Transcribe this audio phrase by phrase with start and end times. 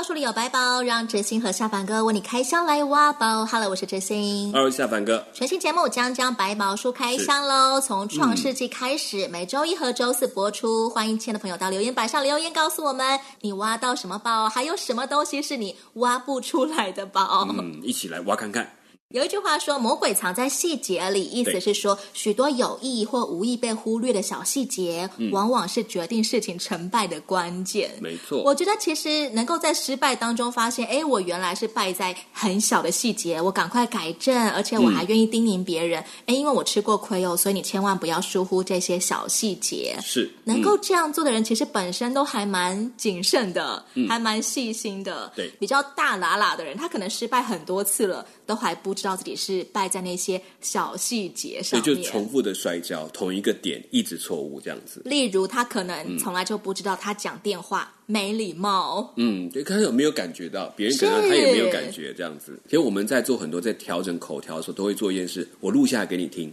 [0.00, 3.44] 书里有白宝，让哲星和下凡哥为你开箱来挖宝。
[3.44, 4.52] Hello，我是哲星。
[4.52, 5.24] Hello，下凡哥。
[5.32, 7.80] 全新节目将将白宝书开箱喽！
[7.80, 10.88] 从创世纪开始，嗯、每周一和周四播出。
[10.90, 17.46] 欢迎亲爱的朋友到留言板上留言，告诉我们你挖到什么宝，还有什么东西是你挖不出来的宝。
[17.50, 18.68] 嗯，一起来挖看看。
[19.12, 27.90] 有一句话说：“魔鬼藏在细节里”，意思是说，许多有意或无意被忽略的小细节，嗯、往往是决定事情成败的关键。
[28.00, 39.94] 没错，我觉得其实能够在失败当中发现，哎，我原来是败在很小的细节，我赶快改正，而且我还愿意叮咛别人，哎、嗯，因为我吃过亏哦，所以你千万不要疏忽这些小细节。
[40.02, 45.30] 是，能够这样做的人，其实本身都还蛮谨慎的，嗯、还蛮细心的。
[45.36, 55.02] 对，比较大喇喇的人，他可能失败很多次了，都还不知道自己是败在那些小细节上面，所以就重复的摔跤，同一个点一直错误这样子。
[55.04, 59.12] 例如，他可能从来就不知道他讲电话、嗯、没礼貌。
[59.16, 62.58] 嗯，对，看他有没有感觉到，别人可能他也没有感觉这样子。
[62.66, 66.52] 其实我们在做很多在调整口条的时候，都会做一件事：我录下来给你听，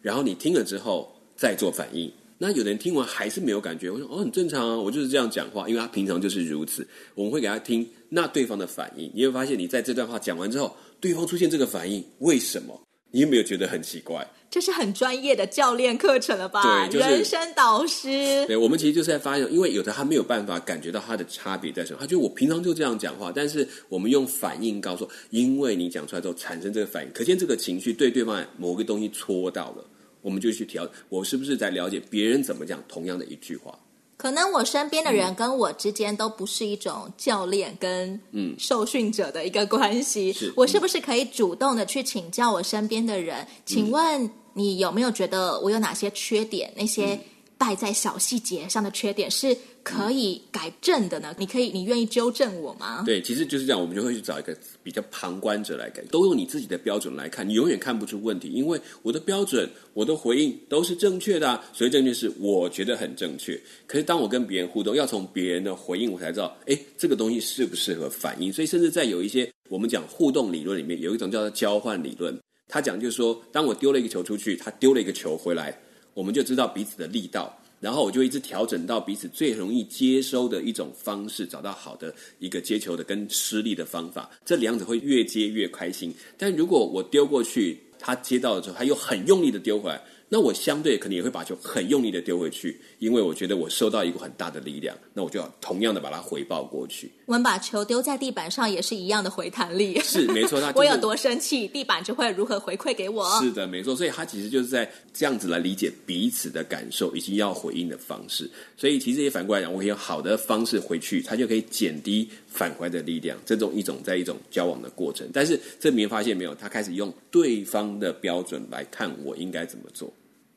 [0.00, 2.10] 然后你听了之后再做反应。
[2.38, 6.84] 那有的人听完还是没有感觉，我说哦，很正常啊，我就是这样讲话，因为他平常就是如此。
[7.14, 12.80] 我们会给他听，那对方的反应，你会发现你在这段话讲完之后，对方出现这个反应，为什么？
[13.10, 14.24] 你有没有觉得很奇怪？
[14.48, 16.86] 这是很专业的教练课程了吧？
[16.86, 18.46] 对，就是人生导师。
[18.46, 29.84] 对，我们其实就是在发现，因为有的他没有办法感觉到他的差别在什么，他觉得我平常就这样讲话，但是我们用反应告诉，因为你讲出来之后产生这个反应，可见这个情绪对对方某个东西戳到了。
[30.20, 33.76] 我们就去调，我是不是在了解别人怎么讲同样的一句话？
[34.22, 40.32] 可能我身边的人跟我之间都不是一种教练跟嗯受训者的一个关系。
[40.32, 43.44] 是，我是不是可以主动的去请教我身边的人？
[43.66, 46.72] 请问你有没有觉得我有哪些缺点？
[46.76, 47.18] 那些
[47.58, 49.58] 败在小细节上的缺点是？
[49.82, 51.34] 可以改正的呢？
[51.38, 53.02] 你可以，你愿意纠正我吗？
[53.04, 63.60] 对，其实就是这样，我们就会去找一个比较旁观者来改，都用你自己的标准来看，你永远看不出问题，因为我的标准，我的回应都是正确的啊，所以正确是我觉得很正确。
[63.86, 68.52] 可是当我跟别人互动，要从别人的回应，我才知道，哎，这个东西适不适合反应。
[68.52, 72.38] 所以，甚至在有一些我们讲互动理论里面，有一种叫做交换理论，
[72.68, 75.76] 他讲就是说，当我丢了一个球出去，他丢了一个球回来，
[76.14, 77.58] 我们就知道彼此的力道。
[77.82, 86.14] 然后我就一直调整到彼此最容易接收的一种方式，找到好的一个接球的跟施力的方法，这两者会越接越开心。
[86.38, 90.00] 但如果我丢过去，他接到了之后，他又很用力的丢回来。
[90.34, 97.12] 那我相对可能也会把球很用力的丢回去，因为我觉得我收到一股很大的力量，那我就要同样的把它回报过去。
[97.26, 100.58] 我们把球丢在地板上也是一样的回弹力，是没错。
[100.58, 103.28] 那、就是、 我有多生气，地板就会如何回馈给我。
[103.42, 103.94] 是的，没错。
[103.94, 108.50] 所以他其实就是在这样子来理解彼此的感受以及要回应的方式。
[108.78, 113.38] 所以其实也反过来讲，我可以用好的方式回去，他就可以减低返回的力量。
[113.44, 120.10] 这种一种在一种交往的过程，但是这里面发现没有，他开始用对方的标准来看我应该怎么做。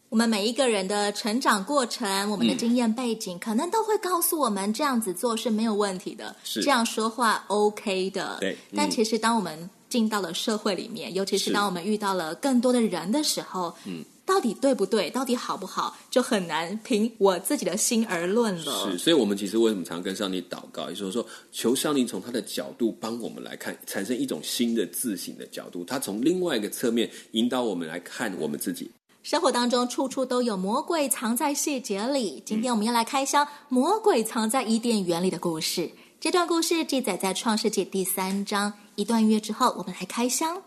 [0.09, 8.38] 我们每一个人的成长过程，我们的经验背景，嗯、可能都会告诉我们这样子做是没有问题的，是这样说话 OK 的。
[8.39, 18.91] 对，嗯、但其实当我们进到了社会里面，尤其是当我们遇到了更多的人的时候，嗯，到底对不对，到底好不好，就很难凭我自己的心而论了。
[18.91, 28.89] 是，所以我们其实为什么常跟上帝祷告，也就是说，求上帝从他的角度帮我们来看，产生一种新的自省的角度，他从另外一个侧面引导我们来看我们自己。
[29.25, 32.44] 生活当中处处都有魔鬼藏在细节里。
[32.46, 35.90] 今天我们要来开箱魔鬼藏在伊甸园里的故事。
[36.19, 38.72] 这段故事记载在创世纪第三章。
[38.94, 40.62] 一段音乐之后，我们来开箱。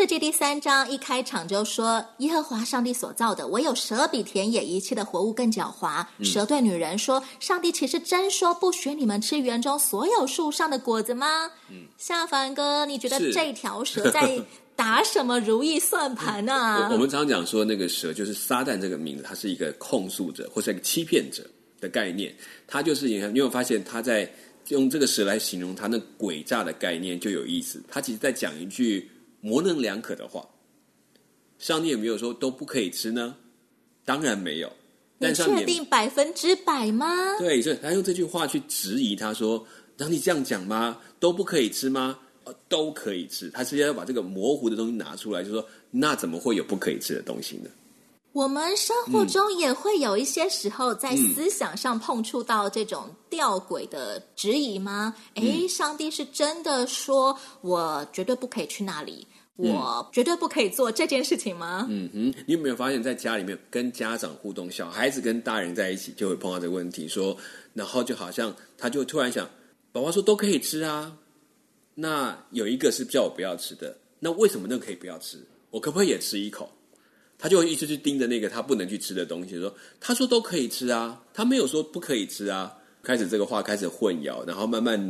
[0.00, 6.06] 创世记第三章一开场就说：“耶和华上帝所造的，唯有蛇比田野一切的活物更狡猾。
[6.16, 14.42] 嗯、蛇对女人说：‘上帝岂是真说不许你们吃园中所有树上的果子吗？’嗯，下凡哥，你觉得这条蛇在
[14.74, 16.88] 打什么如意算盘呢、啊？
[16.88, 21.44] 我，我们常常讲说，那个蛇就是撒旦这个名字，它是一个控诉者或是一个欺骗者
[21.78, 22.34] 的概念。
[22.66, 24.26] 他就是你，你有发现他在。
[24.68, 27.82] 用这个蛇来形容他那诡诈的概念就有意思。
[27.88, 29.10] 他其实在讲一句
[29.40, 30.46] 模棱两可的话。
[31.58, 33.36] 上帝有没有说都不可以吃呢？
[34.04, 34.72] 当然没有。
[35.18, 37.38] 但上帝确定百分之百吗？
[37.38, 39.66] 对，所以他用这句话去质疑他说
[39.98, 40.98] ：“上帝这样讲吗？
[41.18, 43.50] 都不可以吃吗？”哦，都可以吃。
[43.50, 47.68] 他直接要把这个模糊的东西拿出来，就说：“那怎么会有不可以吃的东西呢？”
[48.32, 55.16] 我们生活中也会有一些时候在思想上碰触到这种吊诡的质疑吗？
[55.34, 61.86] 哎、嗯，上帝是真的说我绝对不可以去那里，我绝对不可以做这件事情吗？
[61.90, 67.36] 嗯哼，你有没有发现，在家里面跟家长互动，小孩子跟大人在一起就会碰到这个问题，说，
[67.74, 69.48] 然后就好像他就突然想，
[69.90, 71.16] 宝宝说都可以吃啊，
[71.96, 75.44] 那有一个是叫我不要吃的，那为什么那个可以不要吃？
[75.70, 76.70] 我可不可以也吃一口？
[77.40, 85.00] 他就一直去盯着那个他不能去吃的东西，说：“他说都可以吃啊，他没有说不可以吃啊。”开始这个话开始混淆，然后慢慢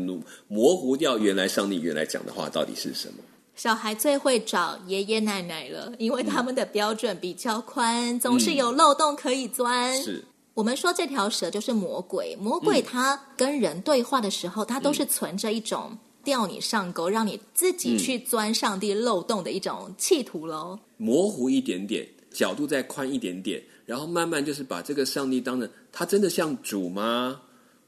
[0.46, 3.14] 模糊掉原来上帝原来讲的话到底是什么。
[3.56, 10.00] 小孩最会找爷爷奶奶了，因为他们的标准比较宽，嗯、总是有漏洞可以钻。
[10.00, 10.22] 是
[10.54, 20.78] 我们说这条蛇就是魔鬼，魔鬼他跟人对话的时候，他都是存着一种钓你上钩，让你自己去钻上帝漏洞的一种企图喽。
[20.96, 22.06] 模糊一点点。
[22.32, 27.42] 角度再宽一点点，然后慢慢就是把这个上帝当成他真的像主吗？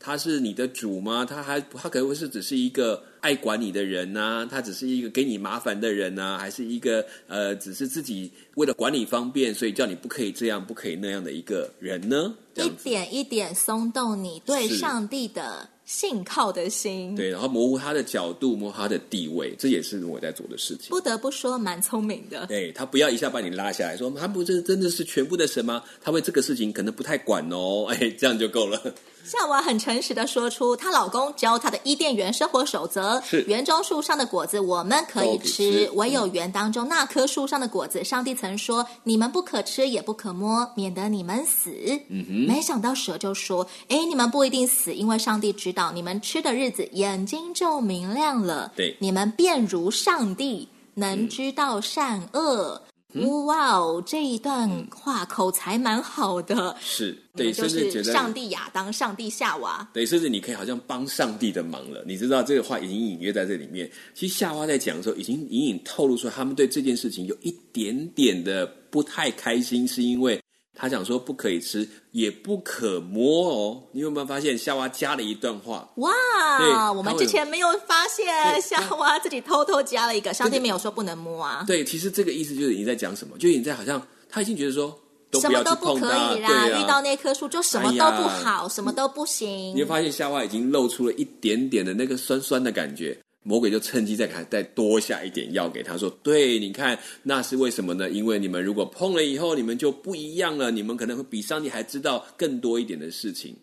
[0.04, 1.24] 他是你的主吗？
[1.24, 4.44] 他还他可能会是只是一个爱管你的人呐？
[4.50, 6.36] 他只是一个给你麻烦的人呐？
[6.40, 12.34] 还是一个呃，只是自己为了管理方便，所以叫你不可以这样，不可以那样的一个人呢？
[12.56, 15.68] 一点一点松动你对上帝的。
[15.92, 20.88] 信靠的心，对，然后模糊他的角度，模糊他的地位，这也是我在做的事情。
[20.88, 22.46] 不得不说，蛮聪明的。
[22.46, 25.82] 对，他不要一下把你拉下来说，他不是真的是全部的神吗？
[26.00, 28.80] 他为这个事情可能不太管哦， 哎，这样就够了。
[29.24, 41.70] 夏娃很诚实的说出，她老公教她的伊甸园生活守则：是园中树上的果子我们可以吃，唯有园当中那棵树上的果子，上帝曾说你们不可吃，也不可摸，免得你们死。
[42.08, 48.70] 嗯哼，没想到蛇就说：哎，你们不一定死，因为上帝知道你们吃的日子，眼睛就明亮了。
[48.76, 52.80] 对，你们便如上帝，能知道善恶。
[53.14, 62.02] 嗯哇哦，这一段话口才蛮好的，是对，就是上帝亚当，上帝夏娃，对，甚至你可以好像帮上帝的忙了。
[62.06, 63.90] 你知道这个话已经隐约在这里面。
[64.14, 70.41] 其实夏娃在讲的时候，已经隐隐透露出他们对这件事情有一点点的不太开心，是因为。
[70.74, 73.82] 他讲说不可以吃，也不可摸哦。
[73.92, 75.86] 你有没有发现夏娃加了一段话？
[75.96, 80.32] 哇，我们之前没有发现夏娃自己偷偷加了一个。
[80.32, 81.62] 上帝没有说不能摸啊。
[81.66, 83.36] 对，其实这个意思就是你在讲什么？
[83.38, 84.98] 就你在好像他已经觉得说
[85.30, 86.50] 都不要去碰它，什么都不可以啦。
[86.50, 89.76] 啊、遇到那棵树就什么都不好，哎、什么都不行。
[89.76, 93.16] 你会发现夏娃已经露出了一点点的那个酸酸的感觉。
[93.44, 98.08] 魔鬼就趁机再给再多下一点药给他说：“对，你看那是为什么呢？
[98.08, 100.70] 因为你们如果碰了以后，你们就不一样了。
[100.70, 103.56] 你们可能会比上帝还知道更多一点的事情。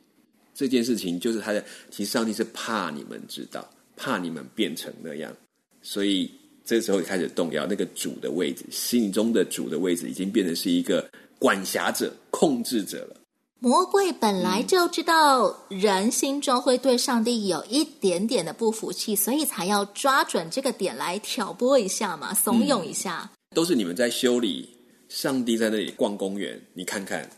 [0.54, 5.34] 这件事情就是他的，其实上帝是怕你们知道，怕你们变成那样。
[5.82, 6.30] 所以
[6.66, 11.10] 这时候开始动摇那个主的位置，心中的主的位置已经变成是一个
[11.40, 13.16] 管辖者、控制者了。”
[13.62, 23.30] 魔鬼本来就知道人心中会对上帝有一点点的不服气，所以才要抓准这个点来挑拨一下嘛，怂恿一下。
[23.34, 24.70] 嗯，都是你们在修理，
[25.10, 27.30] 上帝在那里逛公园，你看看，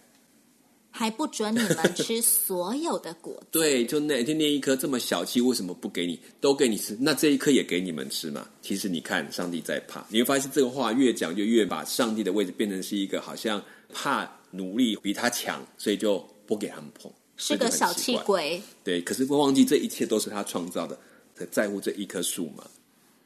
[0.91, 3.47] 还不准你们吃所有的果子。
[3.51, 6.19] 对，就那天那一颗这么小气，为什么不给你？
[6.39, 8.47] 都给你吃，那这一颗也给你们吃嘛？
[8.61, 13.59] 其实你看，上帝在怕，你会发现这个话越讲就越把上帝的位置变成是一个好像
[13.91, 14.31] 怕。
[14.51, 18.61] 努力比他强，所以就不给他们碰，是个小气鬼。
[18.83, 20.97] 对，可是会忘记这一切都是他创造的，
[21.33, 22.63] 在在乎这一棵树吗？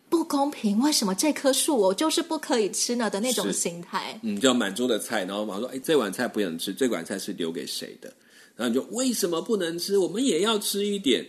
[0.07, 3.09] 不公平，为什么这棵树我就是不可以吃呢？
[3.09, 4.17] 的那种心态。
[4.23, 8.13] 嗯，叫满桌的菜，然后马上说：“哎，这碗菜不能吃，这碗菜是留给谁的？”
[8.55, 9.97] 然后你就为什么不能吃？
[9.97, 11.25] 我们也要吃一点。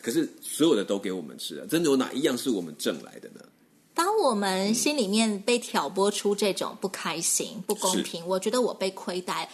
[0.00, 3.40] 可是所有的都给我们吃了，真的有哪一样是我们挣来的呢？
[3.94, 9.50] 当我们心里面被挑拨出这种不开心、不公平，我觉得我被亏待。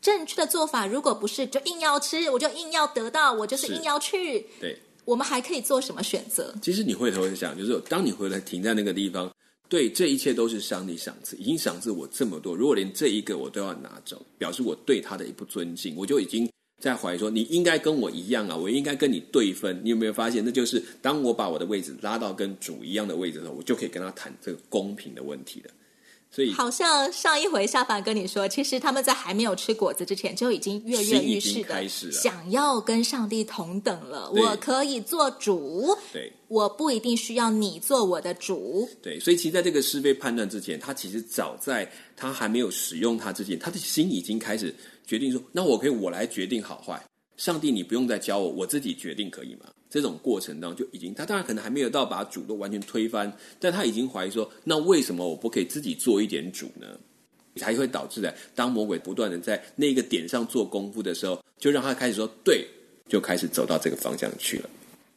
[0.00, 4.46] 正确的做法，如果不是就硬要吃，我就硬要得到，我就是硬要去。
[4.60, 6.54] 对，我们还可以做什么选择？
[6.62, 9.32] 其实你回头想，就是当你回来停在那个地方，
[9.68, 16.48] 对，这一切都是上帝赏赐，已经赏赐我这么多，如果连这一个我都要拿走，表示我对他的一不尊敬，我就已经。
[16.78, 19.80] 在怀疑说，你应该跟我一样啊，我应该跟你对分。
[19.82, 25.70] 你有没有发现，那就是当我把我的位置拉到跟主一样的位置的时候，我就可以跟他谈这个公平的问题了。
[26.34, 34.28] 所以好像上一回夏凡跟你说，其实他们在还没有吃果子之前，就已经跃跃欲试的想要跟上帝同等了。
[34.32, 38.88] 我可以做主，对，我不一定需要你做我的主。
[39.00, 44.74] 对，所以其实在这个是非判断之前，他其实早在他还没有使用它之前，他的心已经开始
[45.06, 47.00] 决定说：那我可以我来决定好坏。
[47.36, 49.66] 上帝，你不用再教我，我自己决定可以吗？
[49.94, 56.98] 这种过程当中就已经，他当然可能还没有到把主都完全推翻，但他已经怀疑说，那为什么我不可以自己做一点主呢？
[57.54, 62.66] 才会导致的，当魔鬼不断的在那个点上做功夫的时候，就让他开始说对，
[63.08, 64.70] 就开始走到这个方向去了。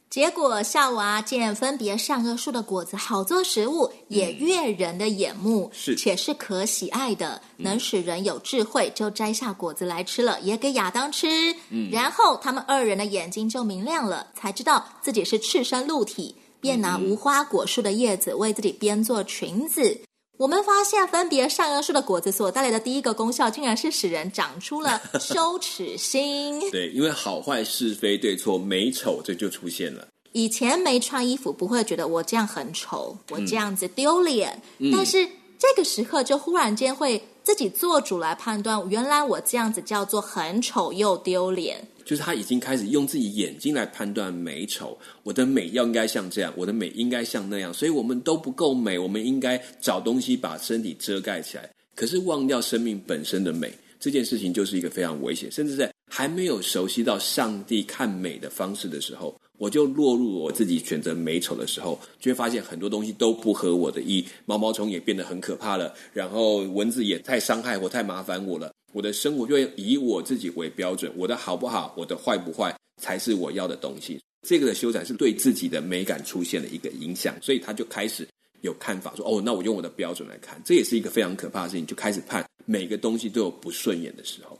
[0.09, 11.27] 结果夏娃见分别善恶树的果子好做食物，也悦人的眼目，是且是可喜爱的，能使人有智慧，就摘下果子来吃了，也给亚当吃。
[11.69, 19.99] 嗯，然后他们二人的眼睛就明亮了，才知道自己是赤身露体，便拿无花果树的叶子为自己编做裙子。
[20.37, 26.59] 我们发现分别善恶树的果子所带来的第一个功效，竟然是使人长出了羞耻心。
[26.69, 30.07] 对，因为好坏是非对错美丑这就出现了。
[30.33, 35.27] 以前没穿衣服不会觉得我这样很丑，我这样子丢脸，嗯、但是
[35.57, 41.87] 这个时刻就忽然间会自己做主来判断，原来我这样子叫做很丑又丢脸。
[42.07, 51.69] 就是他已经开始用自己眼睛来判断美丑，我的美要应该像这样，我的美应该像那样，所以我们都不够美，我们应该找东西把身体遮盖起来。
[51.95, 55.51] 可是忘掉生命本身的美，这件事情就是一个非常危险。
[55.51, 68.71] 甚至在还没有熟悉到上帝看美的方式的时候，我就落入我自己选择美丑的时候，就会发现很多东西都不合我的意，毛毛虫也变得很可怕了，然后蚊子也太伤害我，太麻烦我了。
[68.97, 74.19] 我的生活就以我自己为标准，我的好不好，我的坏不坏，才是我要的东西。
[74.41, 78.27] 这个的修改是对自己的美感出现了一个影响，所以他就开始
[78.61, 84.57] 有看法说：“哦，那我用我的标准来看。”这也是一个非常可怕的事情，就开始判每个东西都有不顺眼的时候。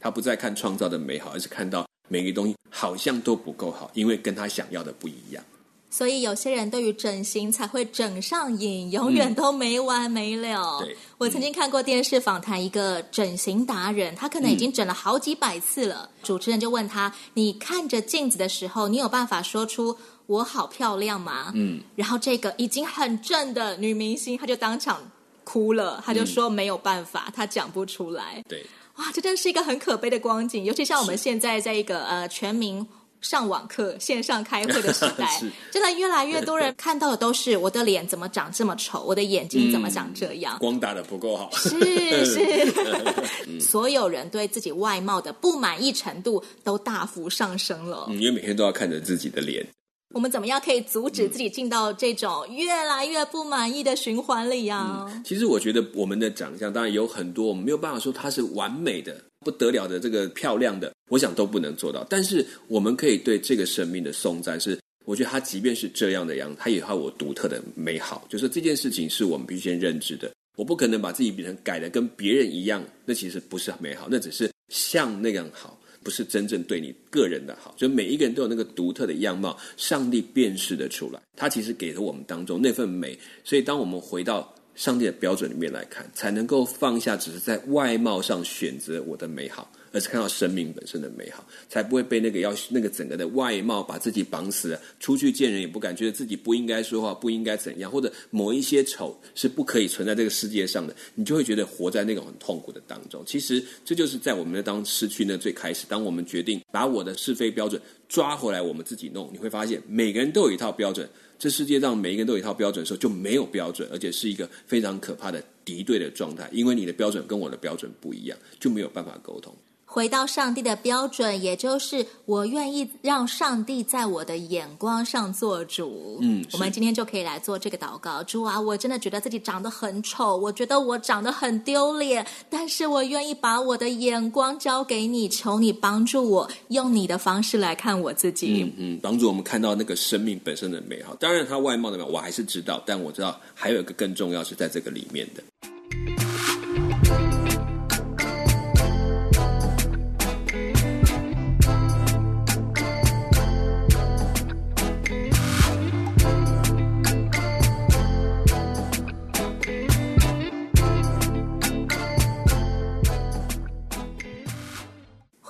[0.00, 5.44] 他不再看创造的美好，而是看到每个东西好像都不够好，因为跟他想要的不一样。
[5.88, 10.80] 所以有些人对于整形才会整上瘾，永远都没完没了。
[10.82, 16.10] 嗯、我曾经看过电视访谈，一个整形达人，他可能已经整了好几百次了。
[16.12, 25.00] 嗯、主持人就问他：“你看着镜子的时候，你有办法说出我好漂亮吗？”嗯，然后这个已经很正的女明星，她就当场
[25.44, 28.42] 哭了，她就说没有办法，她讲不出来。
[28.48, 28.66] 对，
[28.96, 32.86] 哇，这真是一个很可悲的光景，尤其像我们现在在一个呃全民。
[33.26, 42.72] 上网课、线上开会的时代， 是真的越来越多人看到的都是我的脸怎么长这么丑，我的眼睛怎么长这样，嗯、光打的不够好，是是，
[43.60, 48.06] 所有人对自己外貌的不满意程度都大幅上升了。
[48.08, 49.66] 嗯，因为每天都要看着自己的脸。
[50.14, 55.04] 我们怎么样可以阻止自己进到这种越来越不满意的循环里啊？
[55.08, 59.16] 嗯，其实我觉得我们的长相当然有很多，我们没有办法说它是完美的。
[59.44, 62.06] 不得了的这个漂亮的，我想都不能做到。
[62.08, 68.26] 但是我们可以对这个生命的颂赞是，我觉得它即便是这样的样子，它也有我独特的美好。
[68.28, 70.30] 就是这件事情是我们必须先认知的。
[70.56, 77.74] 我不可能把自己变成改的跟别人一样，那其实不是美好，那只是像那样好，不是真正对你个人的好。
[77.76, 83.18] 就每一个人都有那个独特的样貌，上帝辨识的出来，他其实给了我们当中那份美。
[83.44, 84.52] 所以当我们回到。
[84.76, 94.80] 上帝的标准里面来看，才能够放下只是在外貌上选择我的美好，而是看到生命本身的美好，才不会被那个要那个整个的外貌把自己绑死了。
[95.00, 103.24] 出去见人也不敢，觉得自己不应该说话，不应该怎样，或者某一些丑是不可以存在这个世界上的，你就会觉得活在那种很痛苦的当中。
[103.24, 111.08] 其实这就是在我们的当失去那最开始，当我们决定把我的是非标准抓回来，我们自己弄，你会发现每个人都有一套标准。
[111.38, 119.54] 这世界上每一个人都有一套标准的时候，就没有标准，而且是一个非常可怕的敌对的状态，因为你的标准跟我的标准不一样，就没有办法沟通。
[119.88, 126.18] 回到上帝的标准，也就是我愿意让上帝在我的眼光上做主。
[126.20, 128.22] 嗯，我们今天就可以来做这个祷告。
[128.24, 138.64] 主啊，我真的觉得自己长得很丑，我觉得我长得很丢脸，但是我愿意把我的眼光交给你，求你帮助我，用你的方式来看我自己。
[138.64, 141.14] 嗯嗯，帮助我们看到那个生命本身的美好。
[141.14, 145.42] 当然，他外貌的美好我还是知道，但我知道还有一个更重要是在这个里面的。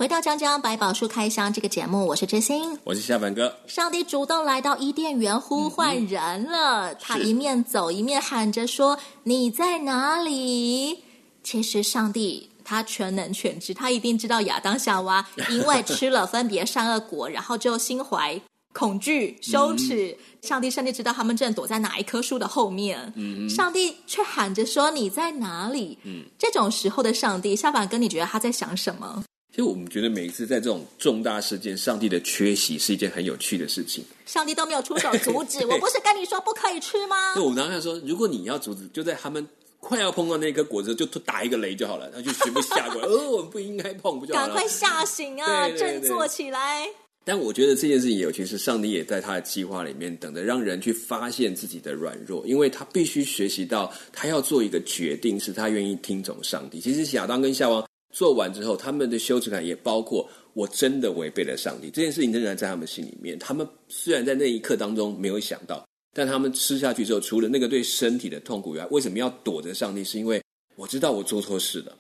[0.07, 3.53] 回到《江江百宝书开箱》这个节目，我是知心，我是夏凡哥。
[3.67, 11.03] 上帝主动来到伊甸园呼唤人了，嗯、他一面走一面喊着说：“你在哪里？”
[11.43, 18.41] 其实上帝他全能全知，他一定知道亚当夏娃 因为吃了分别善恶果，然后就心怀
[18.73, 20.17] 恐惧羞耻。
[20.41, 23.13] 嗯、上帝上帝知道他们正躲在哪一棵树的后面。
[23.17, 29.25] 嗯、上帝却喊着说：“你在哪里？”嗯、这种时候的上帝，夏凡哥，你觉得他在想什么？
[29.57, 34.05] 其实我们觉得每一次在这种重大事件，上帝的缺席是一件很有趣的事情。
[34.27, 37.33] 上帝都没有出手阻止， 我不是跟你说不可以吃吗？
[37.33, 39.49] 对，我刚才说，如果你要阻止，就在他们
[39.81, 43.09] 快要碰到那颗果子，就打一个雷就好了，他就全部吓过来。
[43.09, 44.49] 哦，我们不应该碰，不就好了？
[44.49, 46.87] 赶快吓醒啊，振作起来！
[47.25, 56.79] 但我觉得这件事情有趣，是上帝也在他的计划里面等着让人去发现自己的软弱，因为他必须学习到，他要做一个决定，是他愿意听从上帝。
[56.79, 57.83] 其实亚当跟夏娃。
[58.17, 63.39] 做完之后，他们的羞耻感也包括我真的违背了上帝这件事情，仍然在他们心里面。
[63.39, 70.03] 他们虽然在那一刻当中没有想到，但他们吃下去之后，除了那个对身体的痛苦以外，为什么要躲着上帝？
[70.03, 70.43] 是因为
[70.77, 71.95] 我知道我做错事了，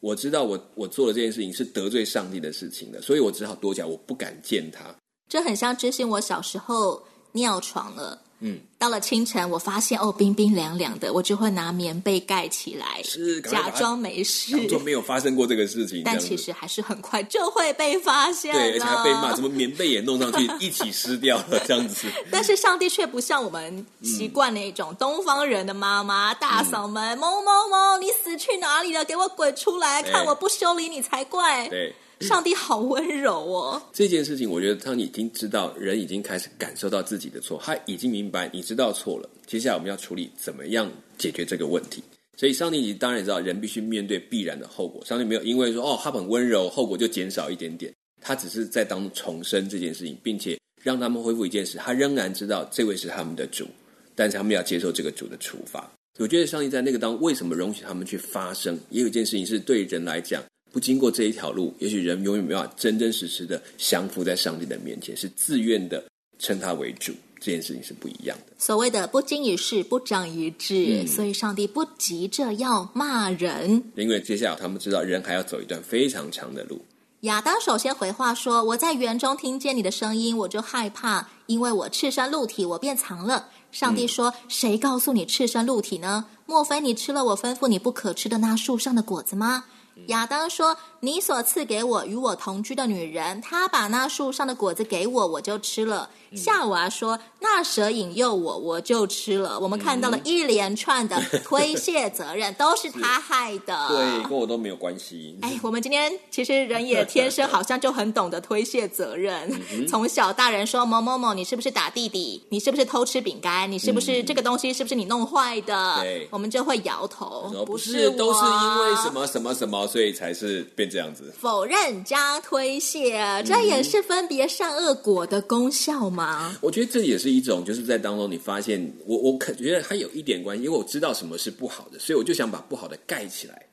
[0.00, 4.92] 我知道我我做了这件事情是得罪上帝的事情的，所以我只好躲起来，我不敢见他。
[5.30, 7.00] 这很像之前我小时候
[7.34, 8.20] 尿床了。
[8.44, 16.02] 嗯，到了清晨，我发现哦，冰冰凉凉的，我就会拿棉被盖起来，是假装没事，当作没有发生过这个事情。
[16.04, 22.08] 但其实还是很快就会被发现，对，而且还被骂，什么棉被也弄上去，一起湿掉了 这样子。
[22.30, 29.04] 但是上帝却不像我们习惯那种东方人的妈妈、嗯、大嫂们，某某某，你死去哪里了？
[29.04, 31.68] 给我滚出来，看我不修理你才怪。
[31.68, 31.94] 对。
[32.22, 33.82] 上帝好温柔哦！
[33.92, 39.28] 这件事情，我觉得当你已经知道，人已经开始感受到自己的错，他已经明白你知道错了。
[39.46, 42.02] 接下来我们要处理怎么样解决这个问题。
[42.38, 45.04] 所以，上帝你当然也知道人必须面对必然的后果。
[45.04, 47.92] 上帝没有因为说哦，他很温柔，后果就减少一点点。
[48.20, 51.76] 他只是在当中重申这件事情，并且让他们恢复一件事。
[51.76, 53.66] 他仍然知道这位是他们的主，
[54.14, 55.90] 但是他们要接受这个主的处罚。
[56.18, 58.78] 我觉得上帝在那个当为什么容许他们去发生？
[58.90, 60.42] 也有一件事情是对人来讲。
[60.72, 66.02] 不经过这一条路，也许人永远没有办法真真实实的降服在上帝的面前，是自愿的
[66.38, 67.12] 称他为主。
[67.44, 68.52] 这件事情是不一样的。
[68.56, 76.80] 所谓的不经一事不长一智，嗯、所以上帝不急着要骂人，因为接下来他们知道人还要走一段非常长的路。
[77.22, 86.26] 亚当首先回话说：“我在园中听见你的声音，我就害怕，因为我赤身露体，我便藏了。”上帝说：“嗯、谁告诉你赤身露体呢？
[86.46, 89.64] 莫非你吃了我吩咐你不可吃的那树上的果子吗？”
[90.06, 103.86] 亚当说：“你所赐给我与我同居的女人，她把那树上的果子给我，我就吃了。”夏娃说：“那蛇引诱我，我就吃了。”我们看到了一连串的推卸责任，都是他害的。
[103.88, 105.38] 对，跟我都没有关系。
[105.42, 109.52] 哎，我们今天其实人也天生好像就很懂得推卸责任。
[109.86, 112.42] 从小大人说某某某，你是不是打弟弟？
[112.48, 113.70] 你是不是偷吃饼干？
[113.70, 116.00] 你是不是这个东西是不是你弄坏的？
[116.00, 121.32] 对，我们就会摇头，不是，都是因为什么什么什么，所以才是变这样子。
[121.38, 126.56] 否认加推卸，这也是分别善恶果的功效吗？
[126.60, 133.66] 我觉得这也是一种，就是在当中你发现，我我可觉得它有一点关系，因为我知道什么是不好的，所以我就想把不好的盖起来，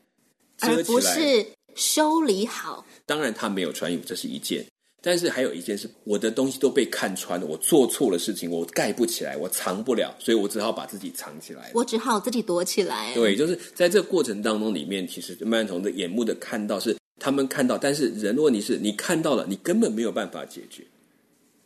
[0.62, 1.46] 而不是
[1.76, 2.86] 修理好。
[3.06, 4.66] 当然，他没有穿衣服，这是一件，
[5.02, 13.14] 但是还有一件事，我的东西都被看穿了，我做错了事情，我盖不起来，我藏不了，所以我只好把自己藏起来，我只好自己躲起来。
[13.14, 20.84] 对，就是在这个过程当中里面，其实曼童的眼目的看到是他们看到，但是人的问题是你看到了，你根本没有办法解决。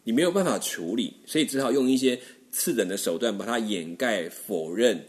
[0.06, 2.20] 你没有办法处理，所以只好用一些
[2.52, 5.02] 次等的手段把它掩盖、否认，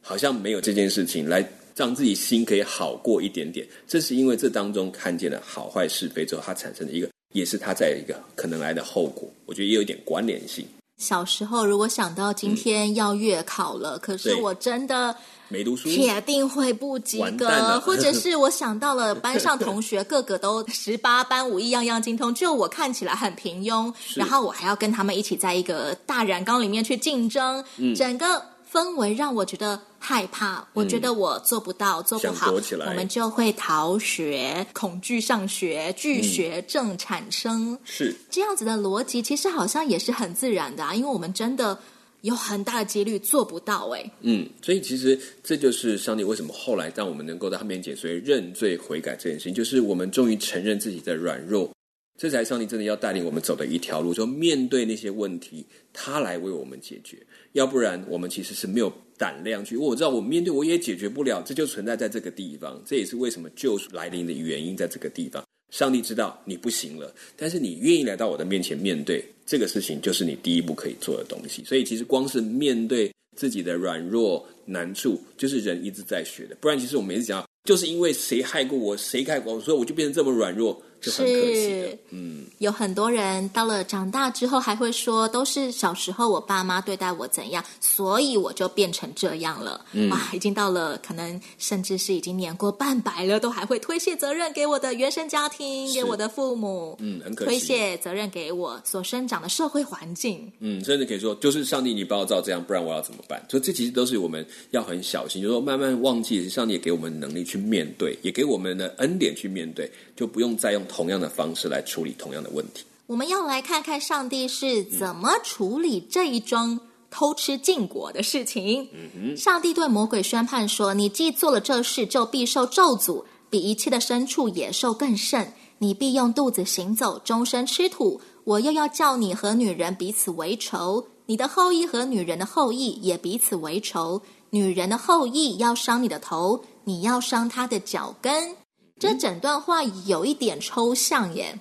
[0.00, 3.66] 好像没有这件事情，来让自己心可以好过一点点。
[3.88, 9.28] 这是因为这当中看见了好坏是非之后，它产生的一个，也是他在一个可能来的后果。
[9.44, 10.66] 我觉得也有一点关联性。
[10.96, 15.14] 小时候如果想到今天要月考了，嗯、可是我真的。
[15.48, 17.78] 没读书，铁定会不及格。
[17.78, 28.42] 或者是我想到了班上同学 个个都十八般武艺样样精通，就我看起来很平庸，然后我还要跟他们一起在一个大染缸里面去竞争，嗯、整个
[28.76, 30.58] 氛围让我觉得害怕。
[30.58, 37.72] 嗯、我觉得我做不到，做不好，我们就会逃学，恐惧上学，拒学症产生。
[37.72, 41.78] 嗯、是这样子的逻辑，其实好像也是很自然的啊，因为我们真的。
[42.22, 51.70] 有很大的几率做不到哎，嗯，所以其实这就是上帝为什么后来让我们能够在他面前，所以认罪悔改这件事情，就是我们终于承认自己的软弱，
[52.16, 57.18] 这才是上帝真的要带领我们走的一条路，就面对那些问题，他来为我们解决，
[57.52, 59.76] 要不然我们其实是没有胆量去。
[59.76, 65.44] 我知道我面对我也解决不了，这就存在在这个地方，这也是为什么救赎来临的原因，在这个地方。
[65.72, 71.64] 上帝知道你不行了，但是你愿意来到我的面前面对这个事情，就是你第一步可以做的东西。
[71.64, 76.56] 所以，其实光是面对自己的软弱难处，就是人一直在学的。
[76.60, 80.80] 不然，其实我每次讲，就是因为谁害过我，谁害过我，所以我就变成这么软弱。
[81.00, 89.84] 就很可惜的，嗯，有很多人到了长大之后还会说，都是小时候我爸妈对待我怎样，所以我就变成这样了。
[89.92, 103.44] 嗯，哇，已经到了可能甚至是已经年过半百了，都还会推卸责任给我的原生家庭，给我的父母，嗯，很可惜，推卸责任给我所生长的社会环境，嗯，甚至可以说，就是上帝，你把我照这样，不然我要怎么办？
[103.48, 112.84] 所以这其实都是我们要很小心，就是说慢慢忘记，上帝也给我们能力去面对，也给我们的恩典去面对，就不用再用同样的方式来处理同样的问题。
[113.06, 118.88] 我们要来看看上帝是怎么处理这一桩偷吃禁果的事情。
[118.92, 125.52] 嗯哼，上帝对魔鬼宣判说：“你既做了这事，就必受咒诅，比一切的牲畜野兽更甚。
[125.78, 128.20] 你必用肚子行走，终身吃土。
[128.44, 134.22] 我又要叫你和女人彼此为仇，你的后裔和女人的后裔也彼此为仇。
[134.50, 138.56] 女人的后裔要伤你的头，你要伤她的脚跟。”
[138.98, 141.58] 这整段话有一点抽象耶。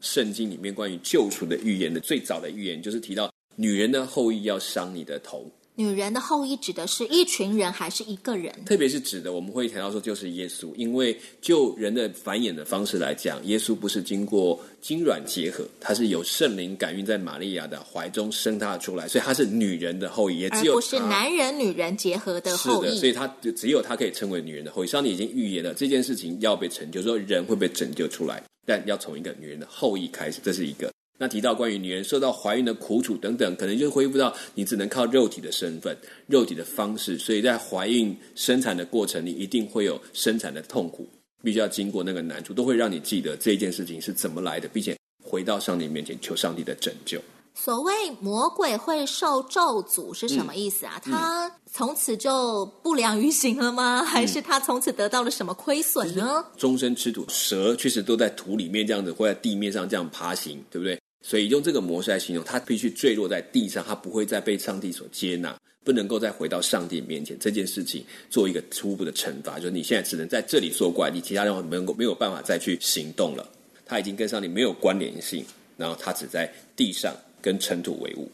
[0.00, 5.48] 圣经里面关于救赎的预言的最早的预言，就是提到女人的后裔要伤你的头。
[5.76, 8.54] 女人的后裔指的是一群人还是一个人？
[8.64, 22.88] 特别是指的，我们会谈到说就是耶稣，因为就人的繁衍的方式来讲，耶稣不是经过精卵结合，他是有圣灵感孕在玛利亚的怀中生他出来，所以他是女人的后裔，也只有不是男人女人结合的后裔。
[22.88, 24.86] 是的，所以他就只有他可以称为女人的后裔。
[24.86, 30.88] 上帝已经预言了这件事情要被成就，说人会被拯救出来，但要从一个女人的后裔开始，这是一个。
[31.16, 35.96] 那提到关于女人受到怀孕的苦楚等等，可能就恢复到你只能靠肉体的身份、
[36.26, 41.08] 肉体的方式，所以在怀孕生产的过程你，一定会有生产的痛苦，
[41.42, 47.20] 必须要经过那个难处，都会让你记得这件事情是怎么来的，并且回到上帝面前求上帝的拯救。
[47.56, 51.00] 所谓魔鬼会受咒诅是什么意思啊？
[51.06, 54.00] 嗯、他从此就不良于行了吗？
[54.00, 56.44] 嗯、还是他从此得到了什么亏损呢？
[56.56, 60.98] 终身吃土，蛇确实都在土里面这样子，或在地面上这样爬行，对不对？
[61.26, 67.34] 所以用这个模式来形容，他必须坠落在地上，他不会再被上帝所接纳，不能够再回到上帝面前。
[67.40, 73.50] 这件事情做一个初步的惩罚，就是你现在只能在这里作怪，你其他人没有没有办法再去行动了。
[73.86, 75.42] 他已经跟上帝没有关联性，
[75.78, 78.30] 然后他只在地上跟尘土为伍。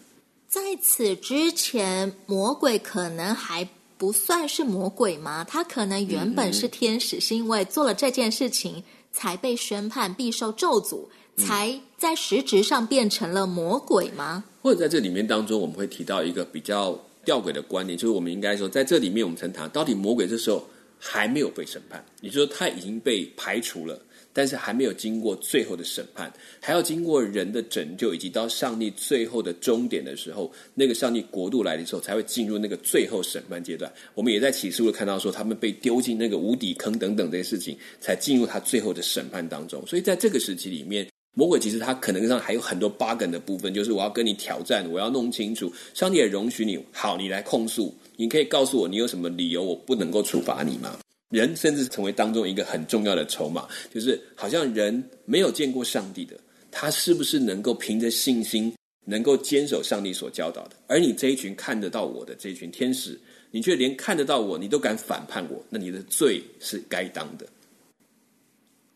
[0.48, 5.44] 在此之前，魔鬼可能还不算是魔鬼吗？
[5.44, 11.06] 他可能原本是天使，是因为做了这件事情才被宣判必受咒诅。
[11.44, 14.44] 才在实质上变成了魔鬼吗？
[14.62, 20.64] 或者在这里面当中，我们会提到一个比较吊诡的观念，就是我们应该说，在这里面我们曾谈到底魔鬼这时候
[20.98, 23.98] 还没有被审判，也就是说他已经被排除了，
[24.34, 33.90] 但是还没有经过最后的审判，还要经过人的拯救，以及到上帝最后的终点的时候，那个上帝国度来的时候，才会进入那个最后审判阶段。
[34.14, 39.82] 我们也在启示录看到说，他们被丢进那个无底坑等等这些事情，才进入他最后的审判当中。
[39.86, 41.09] 所以在这个时期里面。
[41.32, 45.72] 魔鬼其实他可能上还有很多 bug 的部分，就是我要跟你挑战，我要弄清楚。
[45.94, 50.98] 上帝也容许你，好，你来控诉，你可以告诉我你有什么理由，我不能够处罚你吗？
[51.30, 56.36] 人甚至成为当中一个很重要的筹码，就是好像人没有见过上帝的，
[56.72, 60.76] 他是不是能够凭着信心，能够坚守上帝所教导的？
[60.88, 63.16] 而你这一群看得到我的这一群天使，
[63.52, 67.46] 你却连看得到我，你都敢反叛我，那你的罪是该当的。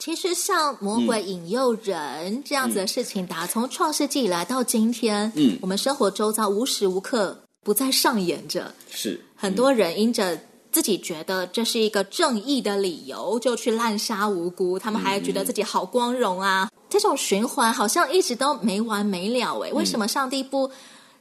[0.04, 8.70] 其实像魔鬼引诱人这样子的事情，打从创世纪以来到今天，嗯，我们生活周遭无时无刻不在上演着。
[8.90, 10.38] 是很多人因着
[10.70, 16.68] 自己觉得这是一个正义的理由，就去滥杀无辜，他们还觉得自己好光荣啊。
[16.70, 20.70] 嗯、这种循环好像一直都没完没了诶，为什么上帝不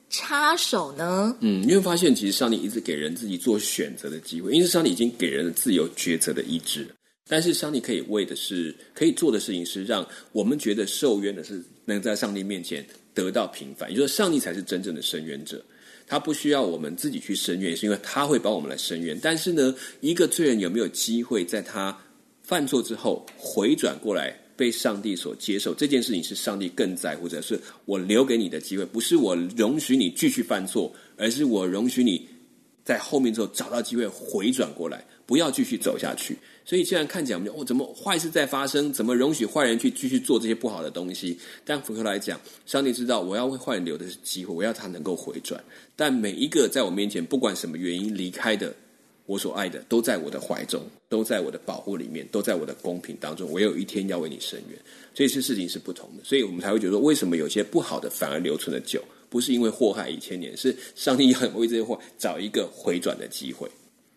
[0.10, 1.34] 插手呢？
[1.40, 6.86] 嗯，你会发现其实上帝一直给人自己做选择的机会，因为上帝已经给人了自由抉择的意志。
[7.28, 15.64] 但是上帝可以为的是，可以做的事情是，让我们觉得受冤的是能在上帝面前得到平反，也就是上帝才是真正的伸冤者，
[16.06, 19.18] 他不需要我们自己去伸冤，是因为他会帮我们来伸冤。
[19.22, 21.98] 但是呢，一个罪人有没有机会在他
[22.42, 32.28] 犯错之后回转过来被上帝所接受，这件事情是上帝更在乎者，是我留给你的机会，不是我容许你继续犯错，而是我容许你
[32.84, 36.38] 在后面之后找到机会回转过来，不要继续走下去。
[36.66, 38.92] 所以，虽然看起来我们就哦，怎么坏事在发生？
[38.94, 41.38] 怎么容许坏人去继续做这些不好的东西？
[41.66, 45.62] 但回头来讲，上帝知道我要为坏人留的是机会，我要他能够回转。
[45.96, 48.74] 但每一个在我面前不管什么原因离开的，
[49.26, 53.52] 我所爱的都在我的怀中，都在我的保护里面，都在我的公平当中。
[53.52, 54.80] 我有一天要为你伸冤，
[55.14, 59.04] 这些事情是不同的，所以我们才会觉得说，为什么有些不好的反而留存了久？
[59.30, 63.70] 不是因为祸害一千年，是上帝要为这些祸找一个回转的机会。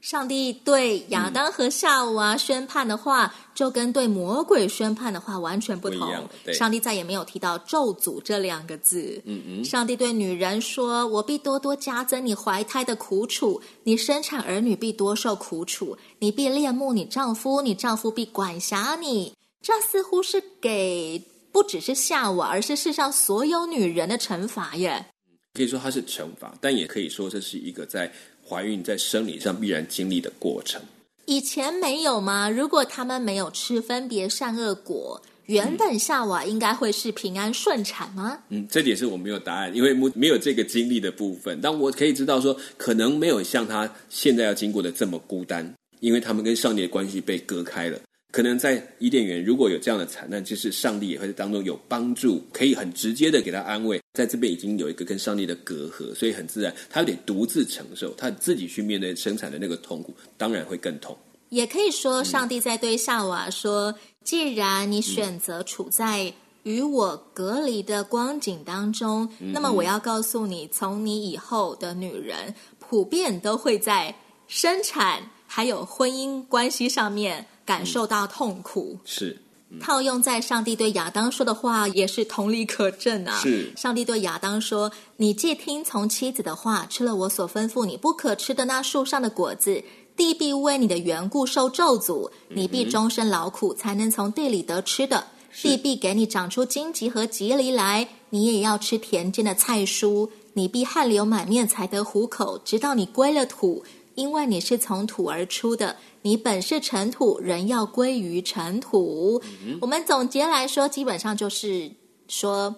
[0.06, 6.08] 上帝对亚当和夏娃宣判的话，嗯、就跟对魔鬼宣判的话完全不同。
[6.44, 9.20] 不上帝再也没有提到咒诅这两个字。
[9.24, 9.64] 嗯嗯。
[9.64, 25.06] 上帝对女人说：“我必多多加增你怀胎的苦楚，你生产儿女必多受苦楚，你必恋慕你丈夫，你丈夫必管辖你。”这似乎是给不只是夏娃，而是世上所有女人的惩罚耶。
[25.54, 28.12] 可以说它是惩罚，但也可以说这是一个在。
[28.48, 30.80] 怀孕在生理上必然经历的过程，
[31.24, 32.48] 以前没有吗？
[32.48, 38.38] 如果他们没有吃分别善恶果，原本夏娃应该会是平安顺产吗？
[38.48, 41.58] 嗯，这点是我没有答案，因为没没有这个经历的部分。
[41.60, 47.98] 但我可以知道说，可能没有像他现在要经过的这么孤单，因为他们跟上帝的关系被割开了。
[48.36, 53.98] 可能在伊甸园如果有这样的惨难，其实上帝也会在当中有帮助，可以很直接的给他安慰。
[54.12, 61.16] 在这边已经有一个跟上帝的隔阂，所以很自然，他有点独自承受，他自己去面对生产的那个痛苦，当然会更痛。
[61.48, 66.30] 也可以说，上帝在对夏娃说：“嗯、既然你选择处在
[66.64, 74.14] 与我隔离的光景当中，嗯、那么我要告诉你，从你以后的女人，普遍都会在
[74.46, 79.36] 生产还有婚姻关系上面。”感受到痛苦，是、
[79.70, 83.38] 嗯、套用在上帝对亚当说的话，也是同理可证啊。
[83.42, 89.82] 是上帝对亚当说：“你既听从妻子的话，吃了我所吩咐你不可吃的那树上的果子，
[90.16, 95.26] 地必为你的缘故受咒诅，你必终身劳苦，才能从地里得吃的。
[95.50, 100.28] 是地必给你长出荆棘和棘藜来，你也要吃田间的菜蔬。
[100.52, 109.40] 你必汗流满面才得糊口，直到你归了土，因为你是从土而出的。”你本是尘土，人要归于尘土。
[109.64, 111.92] 嗯、我们总结来说，基本上就是
[112.26, 112.74] 说，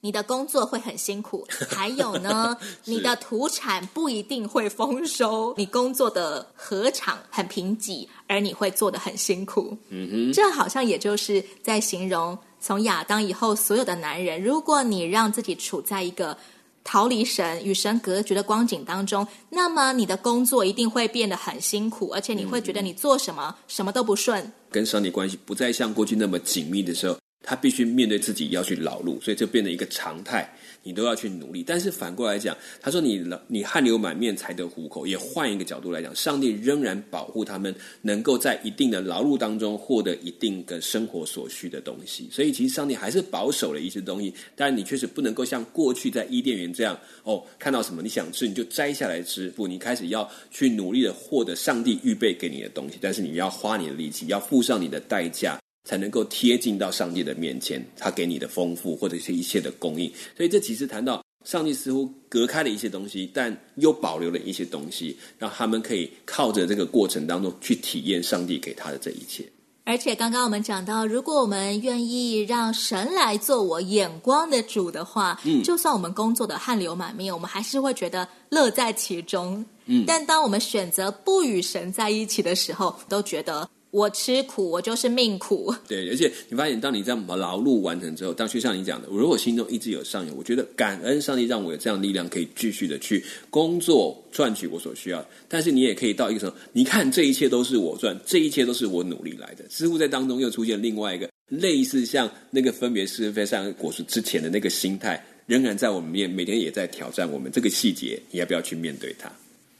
[0.00, 5.54] 你的工作会很辛苦， 还有呢，你的土产不一定会丰收。
[5.56, 9.78] 你工作的禾场很贫瘠，而你会做得很辛苦。
[9.90, 16.36] 嗯哼，这好像也就是在形容从亚当以后所有的男人，如果你让自己处在一个。
[16.82, 27.16] 逃离神与神隔绝的光景当中，那么你的工作一定会变得很辛苦，而且你会觉得你做什么、嗯、什么都不顺，跟上帝关系不再像过去那么紧密的时候。
[27.42, 30.46] 他必须面对自己要去劳碌，所以就变成一个常态，
[30.82, 31.64] 你都要去努力。
[31.66, 35.06] 但是反过来讲，他说你你汗流满面才得糊口。
[35.06, 42.28] 也换一个角度来讲，上帝仍然保护他们，能够在一定的劳碌当中获得一定的生活所需的东西。
[42.30, 44.32] 所以其实上帝还是保守了一些东西。
[44.54, 49.48] 但你确实不能够像过去在伊甸园这样哦，看到什么你想吃你就摘下来吃。
[49.50, 55.58] 不，你开始要去努力的获得上帝预备给你的东西，但是你要花你的力气，要付上你的代价。
[55.90, 60.08] 才能够贴近到上帝的面前，他给你的丰富或者是一切的供应。
[60.36, 69.44] 所以这其实谈到上帝似乎隔开了一些东西，但又保留了一些东西，让他们可以靠着这个过程当中去体验上帝给他的这一切。
[69.82, 79.64] 而且刚刚我们讲到，如果我们愿意让神来做我眼光的主的话，嗯，就算我们工作的汗流满面，我们还是会觉得乐在其中。
[79.86, 83.68] 嗯，但当我们选择不与神在一起的时候，都觉得。
[83.90, 85.74] 我吃苦，我就是命苦。
[85.88, 95.26] 对，而且你发现，当你这样把劳碌完成之后，当就像你讲的，如果心中一直有上游，我觉得感恩上帝让我有这样力量，可以继续的去工作赚取我所需要。
[95.48, 99.64] 但是你也可以到一个时候，你看这一切都是我赚，这一切都是我努力来的。
[99.68, 109.28] 似乎在当中又出现另外一个类似像那个分别是非善恶果实之前的那个心态，仍然在我们面每天也在挑战我们这个细节，你要不要去面对它？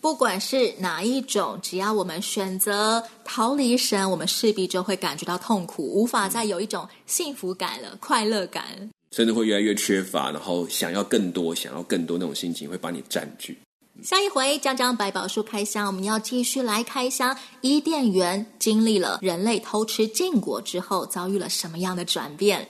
[0.01, 13.59] 不管是哪一种，只要我们选择逃离神，我们势必就会感觉到痛苦，无法再有一种幸福感了、快乐感，甚至会越来越缺乏，然后想要更多、想要更多那种心情会把你占据。
[14.03, 22.67] 下一回讲讲百宝书开箱，我们要继续来开箱伊甸园经历了人类偷吃禁果之后，遭遇了什么样的转变？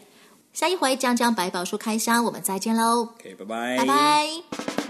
[0.53, 4.90] 下一回讲讲百宝书开箱，我们再见喽！OK，拜拜，拜拜。